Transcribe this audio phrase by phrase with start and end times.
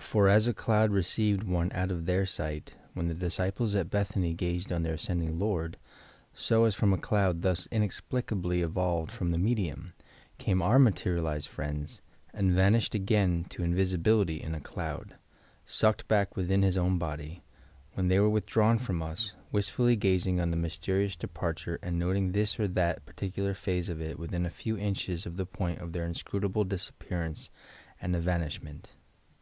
[0.00, 4.32] For 'as a cloud received one out of their sight' when the disciples at Bethany
[4.32, 5.76] gazed on their ascending Lord,
[6.32, 9.92] so, as from a cloud thus inexplicably evolved from the medium,
[10.38, 12.00] came our materialized friends,
[12.32, 15.16] and vanished again to invisibility in a cloud
[15.66, 17.42] (sucked back within his own body)
[17.92, 22.32] when they were withdrawn from us, wist fully gazing on the mysterious departure and noting
[22.32, 25.92] this or that particular phase of it within a few inches of the point of
[25.92, 27.50] their inscrutable disappearance
[28.00, 28.84] and evan ishment.